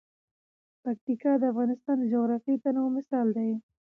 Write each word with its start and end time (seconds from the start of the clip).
پکتیکا 0.83 1.31
د 1.37 1.43
افغانستان 1.51 1.95
د 1.99 2.03
جغرافیوي 2.13 2.57
تنوع 2.63 2.89
مثال 2.97 3.27
دی. 3.37 3.51